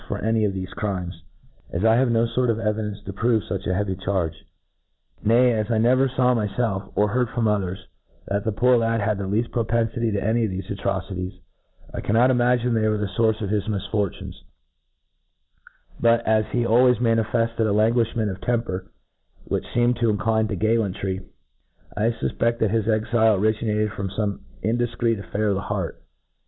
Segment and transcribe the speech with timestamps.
[0.09, 1.21] 13 For any of thefc crimes,
[1.71, 4.33] as I have no fort of evi* dence to prove fuch a heavy charge.
[5.23, 7.85] Nay, as I never faw myfelf, or heard from others,
[8.27, 11.39] that the poor lad had the leaft propenfity to any of thefe atrocities,
[11.93, 14.43] I cannot imagine they were the fourccof his misfortunes;
[15.99, 18.87] but, as he always ma nifefted a languifhment of temper,
[19.45, 21.21] which fcemed to incline to gallantry,
[21.95, 26.01] I fufpeft, that his exile o riginated from fome indifcreet affair of the heart.